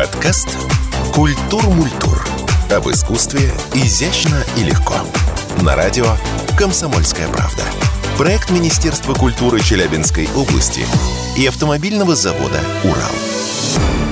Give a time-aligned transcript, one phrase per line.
[0.00, 0.56] Подкаст
[1.12, 2.26] «Культур Мультур».
[2.70, 4.94] Об искусстве изящно и легко.
[5.60, 6.06] На радио
[6.56, 7.62] «Комсомольская правда».
[8.16, 10.86] Проект Министерства культуры Челябинской области
[11.36, 14.09] и автомобильного завода «Урал».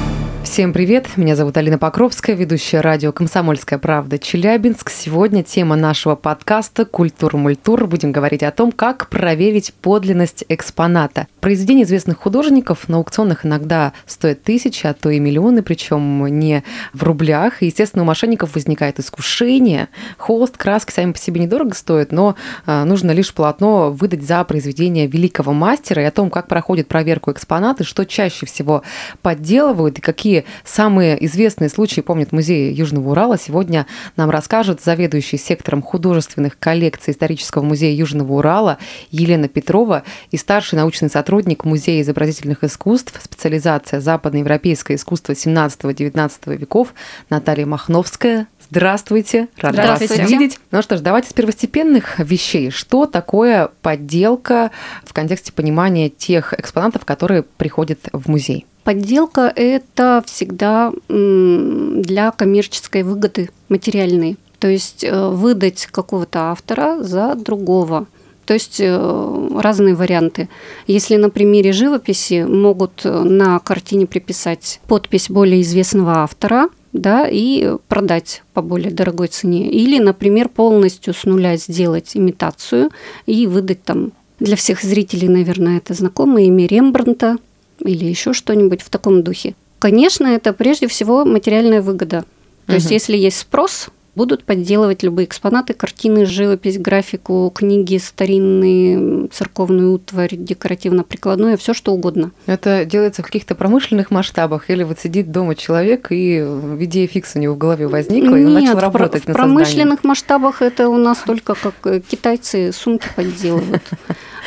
[0.59, 4.91] Всем привет, меня зовут Алина Покровская, ведущая радио «Комсомольская правда» Челябинск.
[4.91, 7.87] Сегодня тема нашего подкаста «Культур-мультур».
[7.87, 11.29] Будем говорить о том, как проверить подлинность экспоната.
[11.39, 17.05] Произведения известных художников на аукционах иногда стоят тысячи, а то и миллионы, причем не в
[17.05, 17.63] рублях.
[17.63, 19.87] И, естественно, у мошенников возникает искушение.
[20.17, 22.35] Холст, краски сами по себе недорого стоят, но
[22.67, 27.31] а, нужно лишь полотно выдать за произведение великого мастера и о том, как проходит проверку
[27.31, 28.83] экспоната, что чаще всего
[29.23, 33.39] подделывают и какие самые известные случаи помнит музей Южного Урала.
[33.39, 38.79] Сегодня нам расскажет заведующий сектором художественных коллекций исторического музея Южного Урала
[39.11, 46.95] Елена Петрова и старший научный сотрудник Музея изобразительных искусств, специализация западноевропейское искусство 17-19 веков
[47.31, 48.47] Наталья Махновская.
[48.71, 50.59] Здравствуйте, рада вас видеть.
[50.71, 52.71] Ну что ж, давайте с первостепенных вещей.
[52.71, 54.71] Что такое подделка
[55.05, 58.67] в контексте понимания тех экспонатов, которые приходят в музей?
[58.89, 64.39] Подделка– это всегда для коммерческой выгоды материальной.
[64.59, 68.07] То есть э, выдать какого-то автора за другого.
[68.47, 70.49] То есть э, разные варианты.
[70.87, 77.75] Если на примере живописи могут э, на картине приписать подпись более известного автора, да, и
[77.89, 79.71] продать по более дорогой цене.
[79.71, 82.89] Или, например, полностью с нуля сделать имитацию
[83.27, 87.37] и выдать там для всех зрителей, наверное, это знакомое имя Рембранта,
[87.81, 89.55] или еще что-нибудь в таком духе.
[89.79, 92.25] Конечно, это прежде всего материальная выгода.
[92.67, 92.75] То угу.
[92.75, 100.35] есть, если есть спрос, будут подделывать любые экспонаты, картины, живопись, графику, книги, старинные, церковную утварь,
[100.35, 102.33] декоративно-прикладное, все что угодно.
[102.47, 106.39] Это делается в каких-то промышленных масштабах, или вот сидит дома человек, и
[106.81, 110.03] идея фикс у него в голове возникла, и он Нет, начал работать в на промышленных
[110.03, 113.85] масштабах это у нас только как э, китайцы сумки подделывают.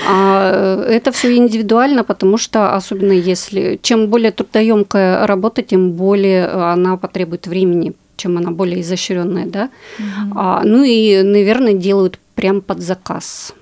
[0.07, 6.47] А э, это все индивидуально, потому что особенно если чем более трудоемкая работа, тем более
[6.47, 9.69] она потребует времени, чем она более изощренная, да.
[9.99, 10.39] Угу.
[10.39, 13.53] А, ну и, наверное, делают прям под заказ,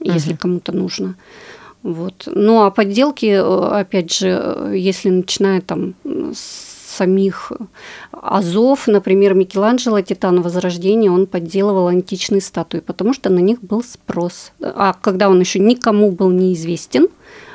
[0.00, 0.38] если угу.
[0.40, 1.14] кому-то нужно.
[1.82, 2.24] Вот.
[2.26, 6.65] Ну а подделки, э, опять же, если начиная там с
[6.96, 7.52] самих
[8.12, 14.52] азов, например, Микеланджело «Титан Возрождения», он подделывал античные статуи, потому что на них был спрос.
[14.60, 17.08] А когда он еще никому был неизвестен,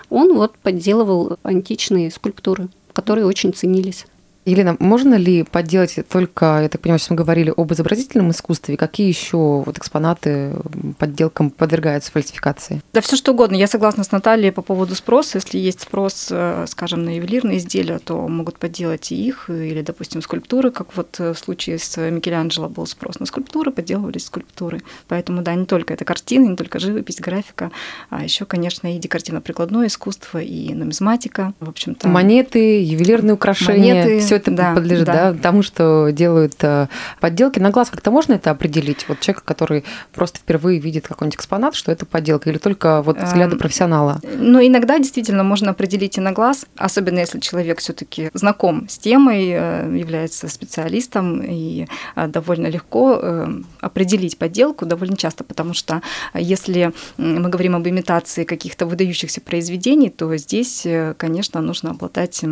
[0.09, 4.05] он вот подделывал античные скульптуры, которые очень ценились.
[4.45, 9.07] Елена, можно ли подделать только, я так понимаю, сейчас мы говорили об изобразительном искусстве, какие
[9.07, 10.53] еще вот экспонаты
[10.97, 12.81] подделкам подвергаются фальсификации?
[12.93, 13.55] Да все что угодно.
[13.55, 15.37] Я согласна с Натальей по поводу спроса.
[15.37, 20.23] Если есть спрос, э, скажем, на ювелирные изделия, то могут подделать и их, или, допустим,
[20.23, 24.81] скульптуры, как вот в случае с Микеланджело был спрос на скульптуры, подделывались скульптуры.
[25.07, 27.71] Поэтому, да, не только это картины, не только живопись, графика,
[28.09, 32.07] а еще, конечно, и декоративно-прикладное искусство, и нумизматика, в общем-то.
[32.07, 34.03] Монеты, ювелирные украшения.
[34.03, 35.33] Монеты, все это да, подлежит, да.
[35.33, 36.87] да, тому, что делают э,
[37.19, 37.59] подделки.
[37.59, 39.09] На глаз как-то можно это определить?
[39.09, 39.83] Вот человек, который
[40.13, 44.21] просто впервые видит какой-нибудь экспонат, что это подделка, или только вот взгляды профессионала?
[44.23, 49.49] Ну, иногда действительно можно определить и на глаз, особенно если человек все-таки знаком с темой,
[49.49, 53.47] э, является специалистом, и э, довольно легко
[53.81, 56.01] определить подделку довольно часто, потому что
[56.33, 60.87] если мы говорим об имитации каких-то выдающихся произведений, то здесь,
[61.17, 62.45] конечно, нужно обладать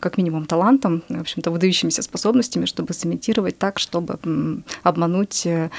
[0.00, 4.18] как минимум талантом, в общем-то, выдающимися способностями, чтобы сымитировать так, чтобы
[4.82, 5.70] обмануть э,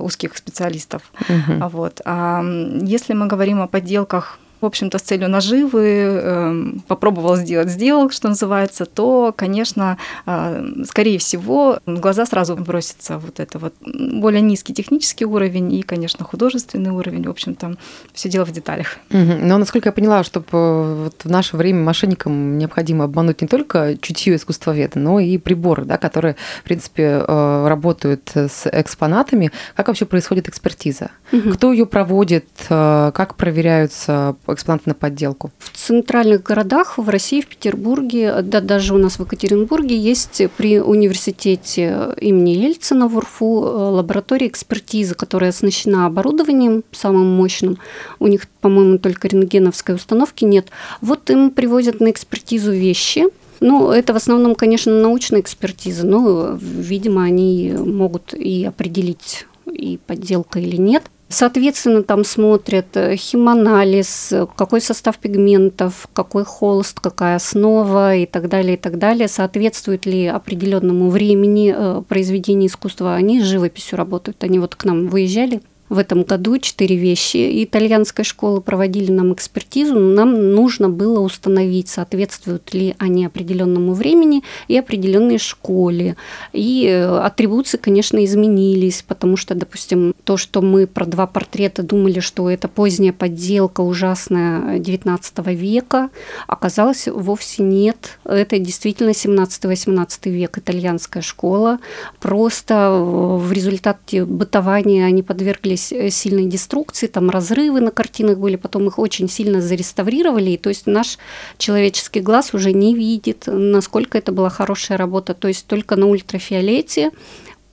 [0.00, 1.02] узких специалистов.
[1.28, 1.68] Угу.
[1.68, 2.00] Вот.
[2.04, 2.42] А
[2.82, 8.28] если мы говорим о подделках в общем-то, с целью наживы, эм, попробовал сделать, сделал, что
[8.28, 14.72] называется, то, конечно, а, скорее всего, в глаза сразу бросится вот это вот более низкий
[14.72, 17.26] технический уровень и, конечно, художественный уровень.
[17.26, 17.76] В общем-то,
[18.12, 18.98] все дело в деталях.
[19.10, 19.38] Угу.
[19.42, 23.96] Но, насколько я поняла, чтобы э, вот в наше время мошенникам необходимо обмануть не только
[24.00, 29.50] чутье искусствоведа, но и приборы, да, которые, в принципе, э, работают с экспонатами.
[29.74, 31.10] Как вообще происходит экспертиза?
[31.32, 31.50] Угу.
[31.54, 32.46] Кто ее проводит?
[32.68, 35.50] Э, как проверяются экспонаты на подделку?
[35.58, 40.80] В центральных городах, в России, в Петербурге, да даже у нас в Екатеринбурге есть при
[40.80, 47.78] университете имени Ельцина в УРФУ э, лаборатория экспертизы, которая оснащена оборудованием самым мощным.
[48.18, 50.68] У них, по-моему, только рентгеновской установки нет.
[51.00, 53.26] Вот им привозят на экспертизу вещи,
[53.62, 60.58] ну, это в основном, конечно, научная экспертиза, но, видимо, они могут и определить, и подделка
[60.58, 61.04] или нет.
[61.32, 68.74] Соответственно, там смотрят э, химанализ, какой состав пигментов, какой холст, какая основа и так далее,
[68.74, 69.28] и так далее.
[69.28, 73.14] Соответствует ли определенному времени э, произведения искусства.
[73.14, 74.44] Они с живописью работают.
[74.44, 75.62] Они вот к нам выезжали
[75.92, 77.64] в этом году четыре вещи.
[77.64, 84.78] Итальянская школа проводили нам экспертизу, нам нужно было установить, соответствуют ли они определенному времени и
[84.78, 86.16] определенной школе.
[86.54, 92.20] И э, атрибуции, конечно, изменились, потому что, допустим, то, что мы про два портрета думали,
[92.20, 96.08] что это поздняя подделка ужасная 19 века,
[96.46, 98.18] оказалось вовсе нет.
[98.24, 101.80] Это действительно 17-18 век, итальянская школа.
[102.18, 108.56] Просто в результате бытования они подверглись подверглись э, сильной деструкции, там разрывы на картинах были,
[108.56, 111.18] потом их очень сильно зареставрировали, и то есть наш
[111.58, 117.10] человеческий глаз уже не видит, насколько это была хорошая работа, то есть только на ультрафиолете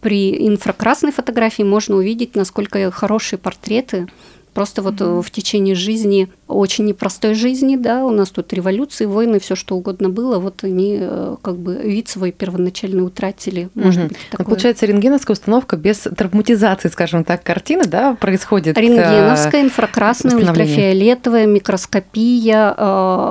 [0.01, 4.07] при инфракрасной фотографии можно увидеть, насколько хорошие портреты
[4.53, 5.21] Просто вот mm-hmm.
[5.21, 10.09] в течение жизни, очень непростой жизни, да, у нас тут революции, войны, все что угодно
[10.09, 13.69] было, вот они э, как бы вид свой первоначально утратили.
[13.75, 14.07] Может mm-hmm.
[14.07, 14.45] быть, такое.
[14.45, 18.77] Получается, рентгеновская установка без травматизации, скажем так, картины, да, происходит?
[18.77, 22.73] Рентгеновская, инфракрасная, ультрафиолетовая, микроскопия,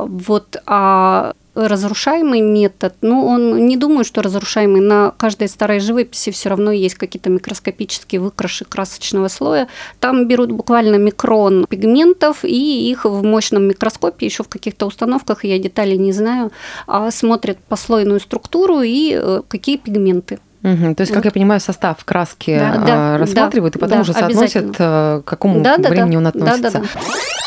[0.06, 1.32] вот, а
[1.66, 4.80] разрушаемый метод, ну, он не думаю, что разрушаемый.
[4.80, 9.68] На каждой старой живописи все равно есть какие-то микроскопические выкраши красочного слоя.
[10.00, 15.58] Там берут буквально микрон пигментов, и их в мощном микроскопе, еще в каких-то установках, я
[15.58, 16.52] деталей не знаю,
[16.86, 20.38] а смотрят послойную структуру и э, какие пигменты.
[20.62, 24.02] Угу, то есть, как я понимаю, состав краски да, а, рассматривают да, и потом да,
[24.02, 26.70] уже соотносят, э, к какому да, времени да, он относится.
[26.72, 27.37] Да, да, да.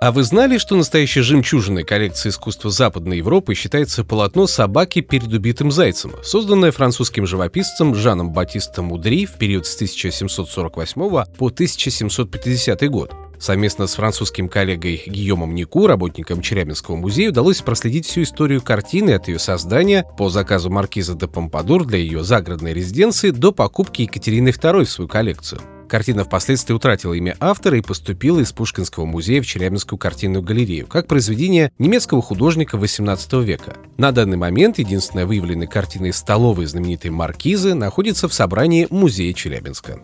[0.00, 5.72] А вы знали, что настоящей жемчужиной коллекции искусства Западной Европы считается полотно собаки перед убитым
[5.72, 11.00] зайцем, созданное французским живописцем Жаном Батистом Мудри в период с 1748
[11.36, 13.12] по 1750 год?
[13.40, 19.26] Совместно с французским коллегой Гийомом Нику, работником Челябинского музея, удалось проследить всю историю картины от
[19.26, 24.84] ее создания по заказу маркиза де Помпадур для ее загородной резиденции до покупки Екатерины II
[24.84, 25.60] в свою коллекцию.
[25.88, 31.06] Картина впоследствии утратила имя автора и поступила из Пушкинского музея в Челябинскую картинную галерею, как
[31.06, 33.76] произведение немецкого художника XVIII века.
[33.96, 39.98] На данный момент единственная выявленная картина из столовой знаменитой маркизы находится в собрании музея Челябинска.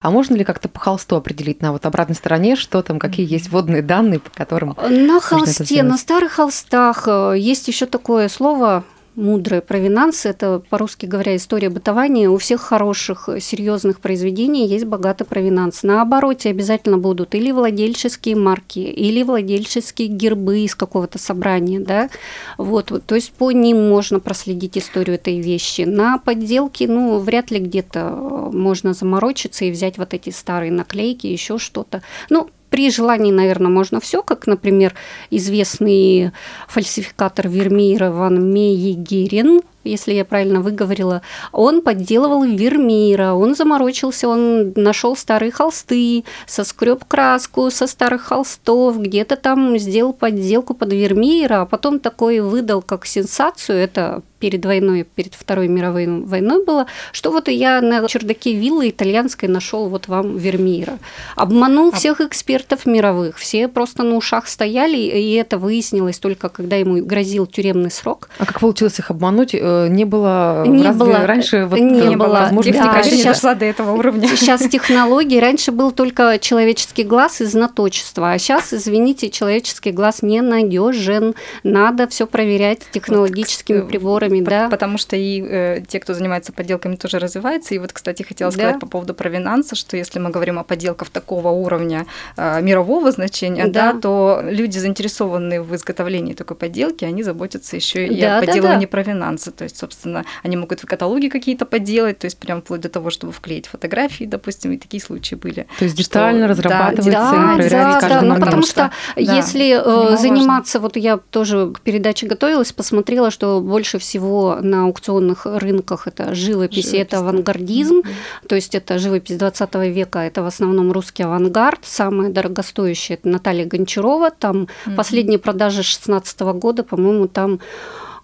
[0.00, 3.50] А можно ли как-то по холсту определить на вот обратной стороне, что там, какие есть
[3.50, 4.76] водные данные, по которым...
[4.88, 8.84] На холсте, на старых холстах э, есть еще такое слово
[9.16, 12.30] мудрая провинанс, это, по-русски говоря, история бытования.
[12.30, 15.82] У всех хороших, серьезных произведений есть богатый провинанс.
[15.82, 22.10] На обороте обязательно будут или владельческие марки, или владельческие гербы из какого-то собрания, да,
[22.58, 25.82] вот, вот, то есть по ним можно проследить историю этой вещи.
[25.82, 28.10] На подделке, ну, вряд ли где-то
[28.52, 32.02] можно заморочиться и взять вот эти старые наклейки, еще что-то.
[32.28, 34.92] Ну, при желании, наверное, можно все, как, например,
[35.30, 36.32] известный
[36.68, 41.22] фальсификатор Вермеера Ван Мейегерин, если я правильно выговорила,
[41.52, 49.36] он подделывал Вермеера, он заморочился, он нашел старые холсты, соскреб краску со старых холстов, где-то
[49.36, 55.34] там сделал подделку под Вермеера, а потом такой выдал как сенсацию, это перед войной, перед
[55.34, 60.98] Второй мировой войной было, что вот я на чердаке виллы итальянской нашел вот вам Вермеера.
[61.36, 61.92] Обманул а...
[61.92, 67.46] всех экспертов мировых, все просто на ушах стояли, и это выяснилось только когда ему грозил
[67.46, 68.28] тюремный срок.
[68.38, 69.54] А как получилось их обмануть?
[69.84, 73.64] Э, не было не разве было, раньше вот не было возможности да, сейчас дошла до
[73.64, 74.28] этого уровня.
[74.28, 75.38] Сейчас технологии.
[75.38, 81.34] Раньше был только человеческий глаз и знаточество, а сейчас, извините, человеческий глаз ненадежен.
[81.62, 84.68] Надо все проверять технологическими приборами, да.
[84.68, 87.74] Потому что и э, те, кто занимается подделками, тоже развиваются.
[87.74, 88.80] И вот, кстати, хотела сказать да.
[88.80, 92.06] по поводу провинанса, что если мы говорим о подделках такого уровня
[92.36, 93.92] э, мирового значения, да.
[93.92, 98.86] да, то люди, заинтересованные в изготовлении такой подделки, они заботятся еще и да, о подделывании
[98.86, 99.02] да, да.
[99.02, 99.50] провинанса.
[99.52, 103.10] То есть, собственно, они могут в каталоге какие-то поделать, то есть прям вплоть до того,
[103.10, 105.66] чтобы вклеить фотографии, допустим, и такие случаи были.
[105.78, 108.38] То есть детально что, разрабатывается да, и да, да, момент.
[108.38, 113.60] Ну, потому что да, если э, заниматься, вот я тоже к передаче готовилась, посмотрела, что
[113.60, 118.48] больше всего на аукционных рынках это живопись, живопись и это авангардизм, mm-hmm.
[118.48, 123.66] то есть это живопись 20 века, это в основном русский авангард, самое дорогостоящее это Наталья
[123.66, 124.94] Гончарова, там mm-hmm.
[124.94, 127.60] последние продажи 16 года, по-моему, там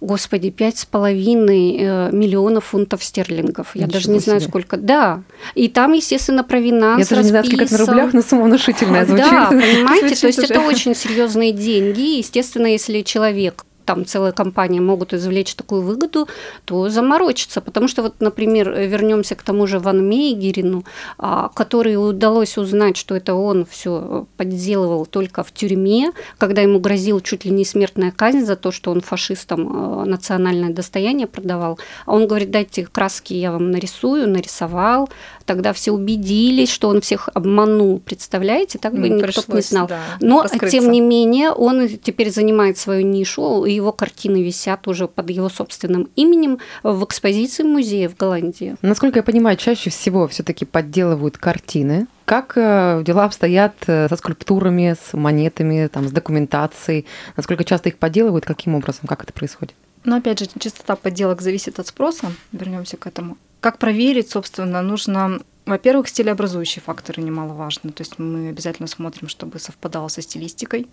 [0.02, 3.70] господи, пять с половиной э, миллионов фунтов стерлингов.
[3.74, 4.50] Я Ничего даже не знаю, себе.
[4.50, 4.76] сколько.
[4.76, 5.22] Да.
[5.54, 6.58] И там, естественно, про
[6.98, 9.30] Я даже не знаю, сколько это на рублях, но сумма внушительная звучит.
[9.30, 12.18] Да, понимаете, то есть это очень серьезные деньги.
[12.18, 16.28] Естественно, если человек там целая компания могут извлечь такую выгоду,
[16.64, 17.60] то заморочиться.
[17.60, 20.84] Потому что вот, например, вернемся к тому же Ван Мейгерину,
[21.18, 27.20] а, который удалось узнать, что это он все подделывал только в тюрьме, когда ему грозил
[27.20, 31.78] чуть ли не смертная казнь за то, что он фашистам национальное достояние продавал.
[32.06, 35.08] А он говорит, дайте краски, я вам нарисую, нарисовал.
[35.44, 38.00] Тогда все убедились, что он всех обманул.
[38.00, 39.88] Представляете, так бы ну, никто не знал.
[39.88, 40.78] Да, Но, раскрыться.
[40.78, 46.08] тем не менее, он теперь занимает свою нишу, его картины висят уже под его собственным
[46.16, 48.76] именем в экспозиции музея в Голландии.
[48.82, 52.06] Насколько я понимаю, чаще всего все-таки подделывают картины.
[52.24, 57.06] Как э, дела обстоят э, со скульптурами, с монетами, там, с документацией?
[57.36, 58.44] Насколько часто их подделывают?
[58.44, 59.06] Каким образом?
[59.06, 59.74] Как это происходит?
[60.04, 62.32] Но опять же, частота подделок зависит от спроса.
[62.52, 63.36] Вернемся к этому.
[63.60, 67.92] Как проверить, собственно, нужно во-первых, стилеобразующие факторы немаловажны.
[67.92, 70.88] То есть мы обязательно смотрим, чтобы совпадало со стилистикой,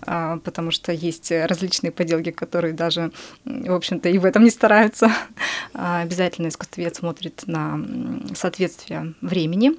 [0.00, 3.12] а, потому что есть различные поделки, которые даже,
[3.44, 5.10] в общем-то, и в этом не стараются.
[5.76, 7.80] А, обязательно искусствовед смотрит на
[8.36, 9.72] соответствие времени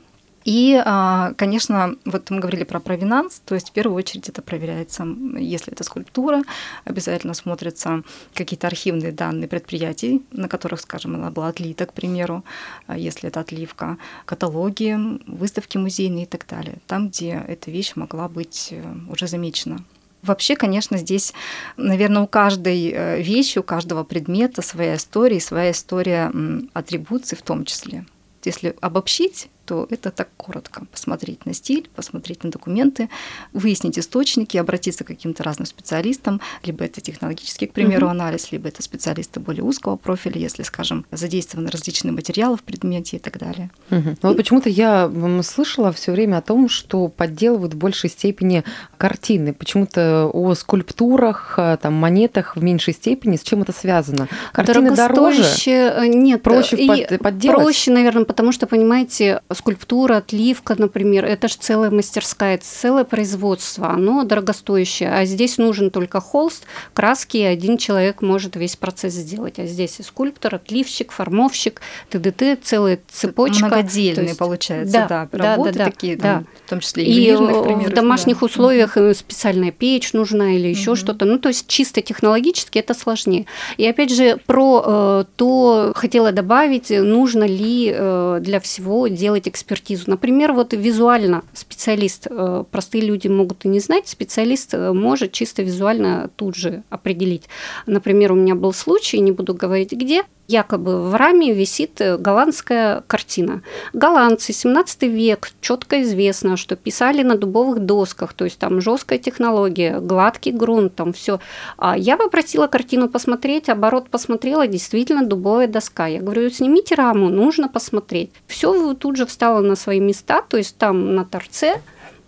[0.46, 5.04] и, а, конечно, вот мы говорили про провинанс, то есть в первую очередь это проверяется,
[5.40, 6.44] если это скульптура,
[6.84, 8.04] обязательно смотрятся
[8.36, 12.46] какие-то архивные данные предприятий, на которых, скажем, она была отлита, к примеру,
[12.86, 18.30] а, если это отливка, каталоги, выставки музейные и так далее, там, где эта вещь могла
[18.30, 19.84] быть э, уже замечена.
[20.22, 21.34] Вообще, конечно, здесь,
[21.76, 26.32] наверное, у каждой э, вещи, у каждого предмета своя история, своя история
[26.74, 28.06] атрибуции в том числе.
[28.44, 30.86] Если обобщить, то это так коротко.
[30.92, 33.10] Посмотреть на стиль, посмотреть на документы,
[33.54, 38.12] выяснить источники, обратиться к каким-то разным специалистам, либо это технологический, к примеру, угу.
[38.12, 43.20] анализ, либо это специалисты более узкого профиля, если, скажем, задействованы различные материалы в предмете и
[43.20, 43.72] так далее.
[43.92, 44.18] Угу.
[44.22, 45.12] вот почему-то я
[45.44, 48.64] слышала все время о том, что подделывают в большей степени
[48.98, 49.54] картины.
[49.54, 53.38] Почему-то о скульптурах, там, монетах в меньшей степени.
[53.38, 54.28] С чем это связано?
[54.52, 55.44] Картины дороже?
[55.68, 56.42] Э, нет.
[56.42, 57.58] Проще и подделать?
[57.58, 64.24] Проще, наверное, потому что, понимаете, скульптура, отливка, например, это же целая мастерская, целое производство, оно
[64.24, 69.66] дорогостоящее, а здесь нужен только холст, краски, и один человек может весь процесс сделать, а
[69.66, 73.66] здесь и скульптор, отливщик, формовщик, ТДТ, целая цепочка.
[73.66, 76.44] Многодельные, есть, получается, да, да, работы да, да, такие, да.
[76.66, 78.46] в том числе и в домашних да.
[78.46, 83.46] условиях специальная печь нужна или еще mm что-то, ну, то есть чисто технологически это сложнее.
[83.78, 89.48] И опять же, про э, то хотела добавить, нужно ли э, для всего делать делать
[89.48, 90.04] экспертизу.
[90.08, 95.64] Например, вот визуально специалист, э, простые люди могут и не знать, специалист э, может чисто
[95.64, 97.44] визуально тут же определить.
[97.88, 103.04] Например, у меня был случай, не буду говорить где, якобы в раме висит э, голландская
[103.08, 103.62] картина.
[103.94, 110.00] Голландцы, 17 век, четко известно, что писали на дубовых досках, то есть там жесткая технология,
[110.00, 111.40] гладкий грунт, там все.
[111.78, 116.08] А я попросила картину посмотреть, оборот посмотрела, действительно дубовая доска.
[116.08, 118.32] Я говорю, снимите раму, нужно посмотреть.
[118.48, 121.82] Все тут же встало на свои места, то есть там на торце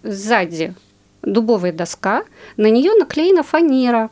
[0.03, 0.73] сзади
[1.21, 2.23] дубовая доска,
[2.55, 4.09] на нее наклеена фанера,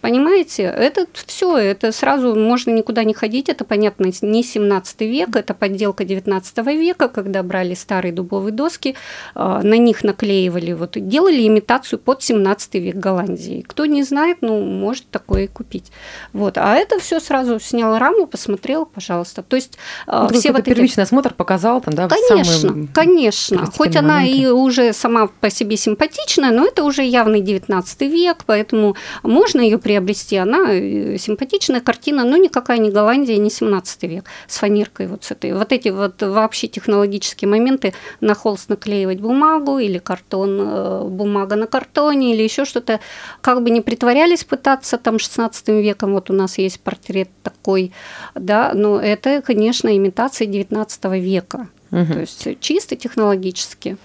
[0.00, 5.54] Понимаете, это все, это сразу можно никуда не ходить, это, понятно, не 17 век, это
[5.54, 8.94] подделка 19 века, когда брали старые дубовые доски,
[9.34, 13.64] а, на них наклеивали, вот, делали имитацию под 17 век Голландии.
[13.66, 15.90] Кто не знает, ну, может такое и купить.
[16.32, 19.42] Вот, а это все сразу снял раму, посмотрел, пожалуйста.
[19.42, 21.08] То есть а, ну, все вот первичный эти...
[21.08, 23.66] осмотр показал там, да, Конечно, самые конечно.
[23.76, 24.38] Хоть она моменты.
[24.38, 29.78] и уже сама по себе симпатичная, но это уже явный 19 век, поэтому можно ее
[29.88, 30.36] приобрести.
[30.36, 35.30] Она э, симпатичная картина, но никакая не Голландия, не 17 век, с фанеркой вот с
[35.30, 35.54] этой.
[35.54, 41.66] Вот эти вот вообще технологические моменты на холст наклеивать бумагу или картон, э, бумага на
[41.66, 43.00] картоне или еще что-то,
[43.40, 47.92] как бы не притворялись пытаться там 16 веком, вот у нас есть портрет такой,
[48.34, 51.68] да, но это, конечно, имитация 19 века.
[51.92, 52.12] Угу.
[52.12, 53.96] То есть чисто технологически.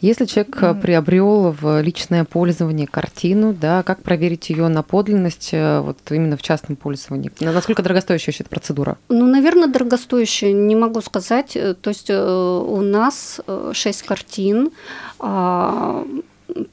[0.00, 0.80] Если человек mm.
[0.80, 6.42] приобрел в личное пользование картину, да, как проверить ее на подлинность э, вот именно в
[6.42, 7.30] частном пользовании?
[7.40, 8.98] Насколько дорогостоящая эта процедура?
[9.08, 11.56] Ну, наверное, дорогостоящая, не могу сказать.
[11.56, 13.40] Э, то есть у нас
[13.72, 14.70] шесть картин
[15.18, 16.04] а,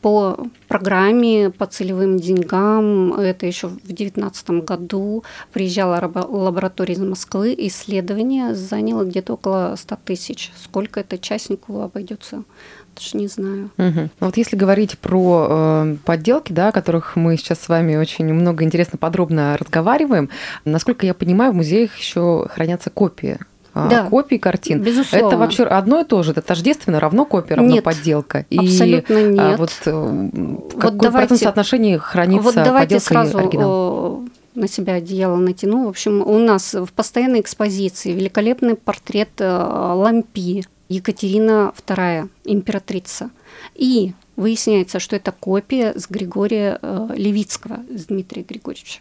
[0.01, 8.55] по программе, по целевым деньгам, это еще в 2019 году, приезжала лаборатория из Москвы, исследование
[8.55, 10.51] заняло где-то около 100 тысяч.
[10.61, 12.43] Сколько это частнику обойдется?
[12.95, 13.69] Даже не знаю.
[13.77, 14.09] Угу.
[14.19, 18.63] Вот если говорить про э, подделки, да, о которых мы сейчас с вами очень много
[18.63, 20.29] интересно подробно разговариваем,
[20.65, 23.37] насколько я понимаю, в музеях еще хранятся копии
[23.89, 24.07] Да.
[24.09, 24.81] копий картин.
[24.81, 25.27] Безусловно.
[25.27, 26.31] Это вообще одно и то же?
[26.31, 27.83] Это тождественно, равно копия, равно Нет.
[27.83, 28.45] подделка?
[28.49, 29.39] И Абсолютно нет.
[29.39, 34.23] а, вот э, в каком давайте- процентном соотношении хранится Вот давайте подделка и сразу оригинал?
[34.25, 35.85] э, на себя одеяло натяну.
[35.85, 43.29] В общем, у нас в постоянной экспозиции великолепный портрет э, Лампи, Екатерина II, императрица.
[43.75, 46.79] И выясняется, что это копия с Григория
[47.15, 48.99] Левицкого, с Дмитрия Григорьевича.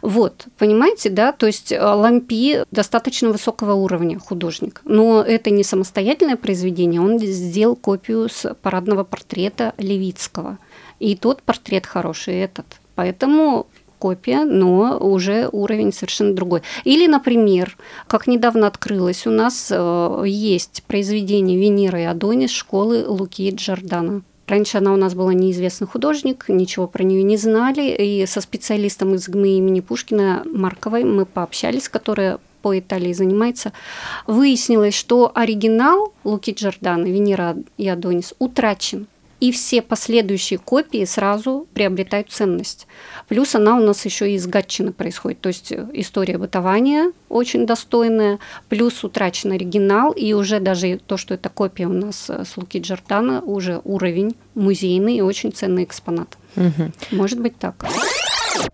[0.00, 6.36] Вот, понимаете, да, то есть э, Лампи достаточно высокого уровня художник, но это не самостоятельное
[6.36, 10.58] произведение, он сделал копию с парадного портрета Левицкого.
[10.98, 12.66] И тот портрет хороший, этот.
[12.94, 13.66] Поэтому
[14.02, 16.62] копия, но уже уровень совершенно другой.
[16.82, 17.76] Или, например,
[18.08, 24.22] как недавно открылось, у нас э, есть произведение Венеры и Адонис школы Луки Джордана.
[24.46, 29.14] Раньше она у нас была неизвестный художник, ничего про нее не знали, и со специалистом
[29.14, 33.72] из ГМИ имени Пушкина Марковой мы пообщались, которая по Италии занимается,
[34.26, 39.06] выяснилось, что оригинал Луки Джордана «Венера и Адонис» утрачен
[39.42, 42.86] и все последующие копии сразу приобретают ценность.
[43.26, 47.66] Плюс она у нас еще и из Гатчины происходит, то есть э, история бытования очень
[47.66, 52.56] достойная, плюс утрачен оригинал, и уже даже то, что это копия у нас э, с
[52.56, 56.38] Луки Джордана, уже уровень музейный и очень ценный экспонат.
[56.54, 56.92] Мгм.
[57.10, 57.84] Может быть так.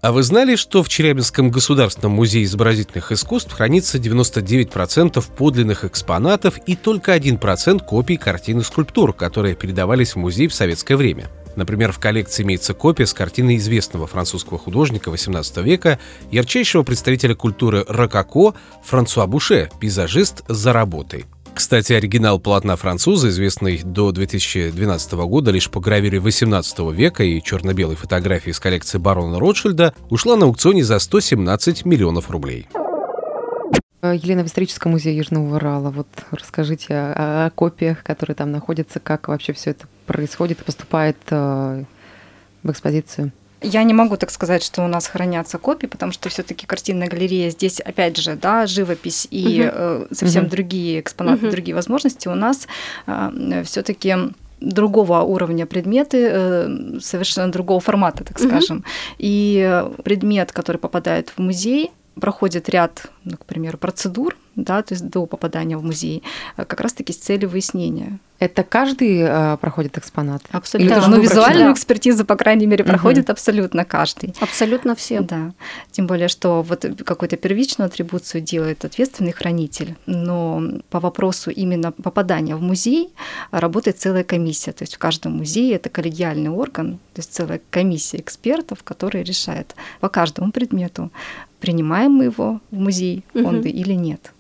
[0.01, 6.77] А вы знали, что в Челябинском государственном музее изобразительных искусств хранится 99% подлинных экспонатов и
[6.77, 11.29] только 1% копий картин и скульптур, которые передавались в музей в советское время?
[11.57, 15.99] Например, в коллекции имеется копия с картины известного французского художника XVIII века,
[16.31, 18.55] ярчайшего представителя культуры рококо
[18.85, 21.27] Франсуа Буше, пейзажист за работой.
[21.59, 27.97] Кстати, оригинал полотна француза, известный до 2012 года лишь по гравюре 18 века и черно-белой
[27.97, 32.69] фотографии из коллекции барона Ротшильда, ушла на аукционе за 117 миллионов рублей.
[34.03, 39.01] Э, Елена, в историческом музее Южного Урала, вот расскажите о, о копиях, которые там находятся,
[39.01, 41.83] как вообще все это происходит поступает э,
[42.63, 43.33] в экспозицию.
[43.63, 47.51] Я не могу так сказать, что у нас хранятся копии, потому что все-таки картинная галерея
[47.51, 49.71] здесь, опять же, да, живопись и Мгм.
[49.75, 50.51] э, совсем Мгм.
[50.51, 51.51] другие экспонаты, Мгм.
[51.51, 52.29] другие возможности.
[52.29, 52.69] У нас
[53.65, 54.15] все-таки
[54.61, 58.85] другого уровня предметы, э, совершенно другого формата, так скажем.
[59.19, 64.95] И э, предмет, который попадает в музей, проходит ряд, ну, к примеру, процедур, да, то
[64.95, 66.23] есть до попадания в музей,
[66.57, 68.19] э, как раз-таки с целью выяснения.
[68.41, 70.43] Это каждый э, проходит экспонат?
[70.53, 70.95] Абсолютно.
[70.95, 71.77] должен Ну, визуальную человек.
[71.77, 74.33] экспертизу, по крайней мере, проходит абсолютно каждый.
[74.41, 75.21] Абсолютно все.
[75.21, 75.53] Да.
[75.91, 82.55] Тем более, что вот какую-то первичную атрибуцию делает ответственный хранитель, но по вопросу именно попадания
[82.55, 83.13] в музей
[83.51, 84.71] работает целая комиссия.
[84.71, 89.75] То есть в каждом музее это коллегиальный орган, то есть целая комиссия экспертов, которые решает
[90.01, 91.11] по каждому предмету,
[91.59, 94.33] принимаем мы его в музей фонды или нет.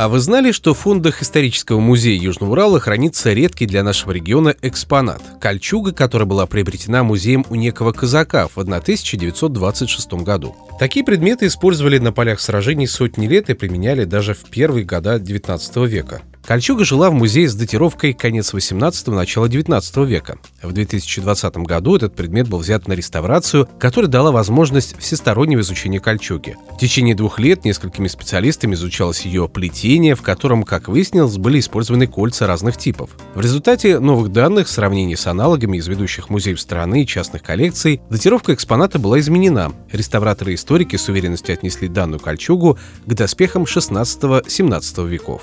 [0.00, 4.54] А вы знали, что в фондах исторического музея Южного Урала хранится редкий для нашего региона
[4.62, 10.56] экспонат– кольчуга, которая была приобретена музеем у некого казака в 1926 году.
[10.78, 15.86] Такие предметы использовали на полях сражений сотни лет и применяли даже в первые года XIX
[15.86, 16.22] века.
[16.44, 20.38] Кольчуга жила в музее с датировкой конец 18-го, начало 19 века.
[20.62, 26.56] В 2020 году этот предмет был взят на реставрацию, которая дала возможность всестороннего изучения кольчуги.
[26.74, 32.06] В течение двух лет несколькими специалистами изучалось ее плетение, в котором, как выяснилось, были использованы
[32.06, 33.10] кольца разных типов.
[33.34, 38.00] В результате новых данных, в сравнении с аналогами из ведущих музеев страны и частных коллекций,
[38.10, 39.72] датировка экспоната была изменена.
[39.92, 45.42] Реставраторы и историки с уверенностью отнесли данную кольчугу к доспехам 16-17 веков.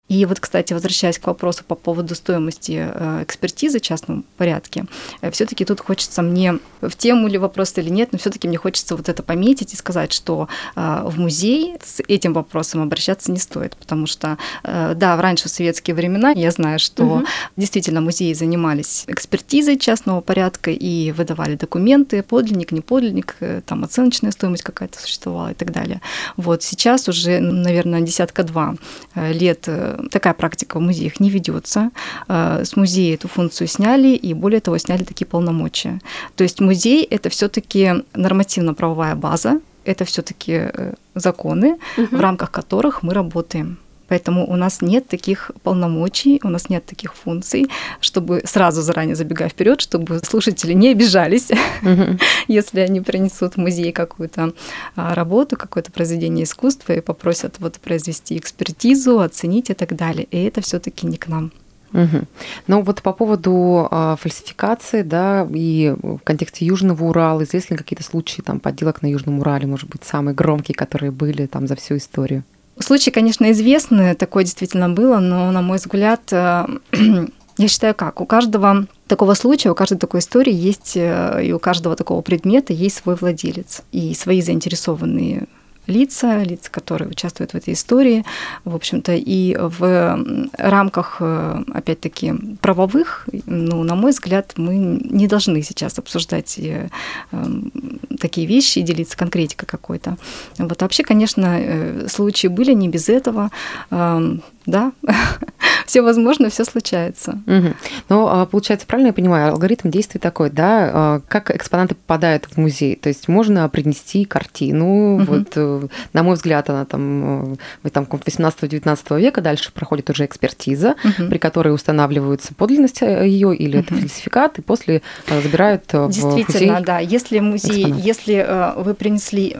[0.11, 4.83] И вот, кстати, возвращаясь к вопросу по поводу стоимости э, экспертизы в частном порядке,
[5.31, 9.07] все-таки тут хочется мне в тему ли вопрос или нет, но все-таки мне хочется вот
[9.07, 14.05] это пометить и сказать, что э, в музей с этим вопросом обращаться не стоит, потому
[14.05, 17.25] что, э, да, раньше в советские времена я знаю, что Мгм.
[17.55, 24.31] действительно музеи занимались экспертизой частного порядка и выдавали документы, подлинник, не подлинник, э, там оценочная
[24.31, 26.01] стоимость какая-то существовала и так далее.
[26.35, 28.75] Вот сейчас уже, наверное, десятка-два
[29.15, 31.91] э, лет э, такая практика в музеях не ведется.
[32.27, 35.99] Э, С музея эту функцию сняли, и более того, сняли такие полномочия.
[36.35, 40.69] То есть музей это все-таки нормативно-правовая база, это все-таки
[41.15, 42.17] законы, Мгм.
[42.17, 43.77] в рамках которых мы работаем.
[44.11, 47.69] Поэтому у нас нет таких полномочий, у нас нет таких функций,
[48.01, 51.49] чтобы сразу заранее забегая вперед, чтобы слушатели не обижались,
[51.81, 52.19] Мгм.
[52.49, 54.51] если они принесут в музей какую-то
[54.97, 60.27] а, работу, какое-то произведение искусства и попросят вот произвести экспертизу, оценить и так далее.
[60.29, 61.53] И это все-таки не к нам.
[61.93, 62.27] Мгм.
[62.67, 68.41] Ну вот по поводу а, фальсификации, да, и в контексте Южного Урала, известны какие-то случаи
[68.41, 72.43] там подделок на Южном Урале, может быть, самые громкие, которые были там за всю историю?
[72.81, 76.65] Случаи, конечно, известны, такое действительно было, но, на мой взгляд, э,
[77.57, 81.59] я считаю, как у каждого такого случая, у каждой такой истории есть, э, и у
[81.59, 85.47] каждого такого предмета есть свой владелец и свои заинтересованные
[85.87, 88.23] лица, лица, которые участвуют в этой истории,
[88.65, 90.19] в общем-то, и в
[90.57, 96.89] рамках, э, опять-таки, правовых, ну, на мой взгляд, мы не должны сейчас обсуждать э,
[97.31, 97.71] эм,
[98.19, 100.17] такие вещи и делиться конкретикой какой-то.
[100.57, 103.49] Вот вообще, конечно, э, случаи были не без этого,
[103.89, 104.91] эм, да,
[105.85, 107.41] все возможно, все случается.
[107.47, 107.73] Угу.
[108.09, 112.57] Ну, а, получается, правильно я понимаю, алгоритм действий такой, да, а, как экспонаты попадают в
[112.57, 112.95] музей.
[112.95, 115.23] То есть можно принести картину, угу.
[115.23, 120.95] вот, э, на мой взгляд, она там, э, там 18-19 века, дальше проходит уже экспертиза,
[121.03, 121.29] угу.
[121.29, 123.85] при которой устанавливается подлинность э, ее или угу.
[123.85, 126.99] это фальсификат, и после забирают в Действительно, музей да.
[126.99, 128.05] Если музей, экспонат.
[128.05, 129.55] если вы принесли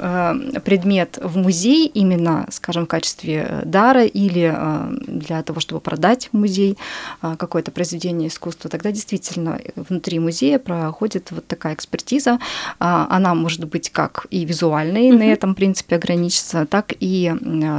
[0.63, 4.55] предмет в музей именно, скажем, в качестве дара или
[5.07, 6.77] для того, чтобы продать в музей
[7.21, 12.39] а, какое-то произведение искусства, тогда действительно внутри музея проходит вот такая экспертиза.
[12.79, 15.17] А, она может быть как и визуальной, mm-hmm.
[15.17, 17.33] на этом принципе ограничиться, так и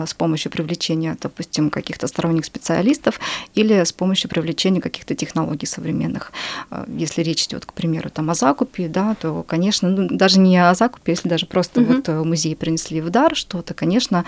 [0.06, 3.20] с помощью привлечения, допустим, каких-то сторонних специалистов
[3.54, 6.32] или с помощью привлечения каких-то технологий современных.
[6.70, 10.58] А, если речь идет, к примеру, там о закупе, да, то, конечно, ну, даже не
[10.58, 11.96] о закупе, если даже просто mm-hmm.
[11.96, 14.24] вот э, музей принесли в дар что-то, конечно,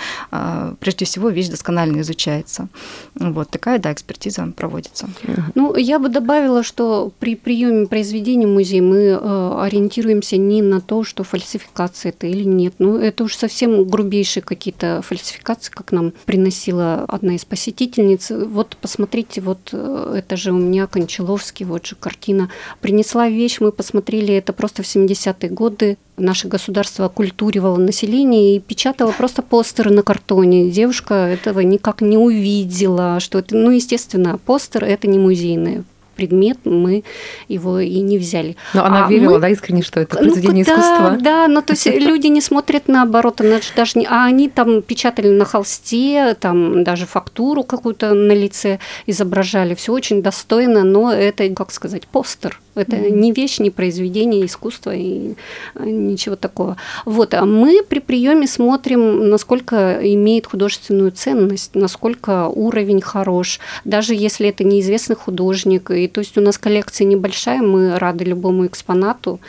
[0.80, 2.68] прежде всего вещь досконально изучается.
[3.14, 5.08] Вот такая, да, экспертиза проводится.
[5.54, 10.80] Ну, я бы добавила, что при приеме произведений в музей мы э, ориентируемся не на
[10.80, 12.74] то, что фальсификация это или нет.
[12.78, 18.30] Ну, это уж совсем грубейшие какие-то фальсификации, как нам приносила одна из посетительниц.
[18.30, 22.50] Вот посмотрите, вот э, это же у меня Кончаловский, вот же картина.
[22.80, 29.12] Принесла вещь, мы посмотрели, это просто в 70-е годы наше государство оккультуривало население и печатало
[29.12, 30.70] просто постеры на картоне.
[30.70, 37.04] Девушка этого никак не увидела, что это, ну, естественно, постер– это не музейное предмет, мы
[37.48, 38.56] его и не взяли.
[38.72, 39.40] Но она а верила, мы...
[39.40, 41.18] да, искренне, что это ну, произведение ну, искусства?
[41.20, 44.06] Да, но то есть люди не смотрят наоборот, она же даже не...
[44.06, 50.22] А они там печатали на холсте, там даже фактуру какую-то на лице изображали, все очень
[50.22, 52.60] достойно, но это, как сказать, постер.
[52.74, 53.10] Это mm-hmm.
[53.10, 55.34] не вещь, не произведение искусства и
[55.74, 56.76] а, ничего такого.
[57.04, 64.48] Вот, а мы при приеме смотрим, насколько имеет художественную ценность, насколько уровень хорош, даже если
[64.48, 65.90] это неизвестный художник.
[65.90, 69.40] И то есть у нас коллекция небольшая, мы рады любому экспонату,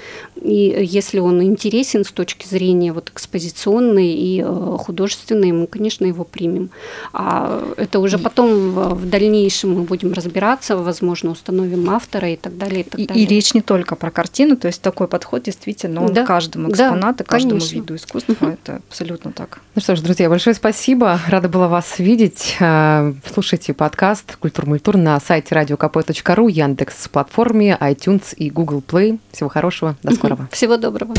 [0.42, 6.24] и если он интересен с точки зрения вот экспозиционной и э, художественной, мы, конечно, его
[6.24, 6.70] примем.
[7.14, 12.82] А это уже потом в дальнейшем мы будем разбираться, возможно, установим автора и так далее.
[12.82, 13.24] И так далее.
[13.24, 16.26] И речь не только про картину, то есть такой подход действительно он да.
[16.26, 17.76] каждому экспонату, да, каждому конечно.
[17.76, 18.34] виду искусства.
[18.40, 18.46] Угу.
[18.52, 19.60] Это абсолютно так.
[19.74, 21.20] Ну что ж, друзья, большое спасибо.
[21.28, 22.56] Рада была вас видеть.
[22.60, 29.20] Э, слушайте подкаст «Культур Мультур» на сайте radiokp.ru, Яндекс платформе, iTunes и Google Play.
[29.32, 29.96] Всего хорошего.
[30.04, 30.48] До скорого.
[30.52, 31.14] Всего доброго.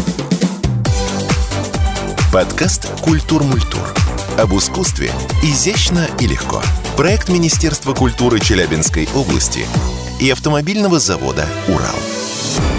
[2.33, 3.83] Подкаст «Культур Мультур».
[4.39, 5.11] Об искусстве
[5.43, 6.61] изящно и легко.
[6.97, 9.65] Проект Министерства культуры Челябинской области–
[10.21, 12.76] и автомобильного завода «Урал».